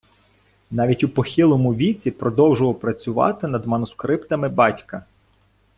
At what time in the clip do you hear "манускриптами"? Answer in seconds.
3.65-4.49